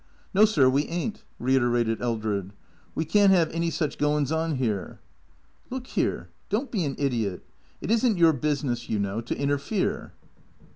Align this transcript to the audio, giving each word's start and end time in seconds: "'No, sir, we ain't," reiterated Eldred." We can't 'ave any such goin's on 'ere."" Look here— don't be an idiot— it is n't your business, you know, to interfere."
"'No, 0.33 0.45
sir, 0.45 0.67
we 0.67 0.87
ain't," 0.87 1.23
reiterated 1.37 2.01
Eldred." 2.01 2.53
We 2.95 3.05
can't 3.05 3.31
'ave 3.31 3.51
any 3.51 3.69
such 3.69 3.99
goin's 3.99 4.31
on 4.31 4.57
'ere."" 4.59 4.99
Look 5.69 5.85
here— 5.85 6.29
don't 6.49 6.71
be 6.71 6.83
an 6.85 6.95
idiot— 6.97 7.45
it 7.83 7.91
is 7.91 8.03
n't 8.03 8.17
your 8.17 8.33
business, 8.33 8.89
you 8.89 8.97
know, 8.97 9.21
to 9.21 9.37
interfere." 9.37 10.13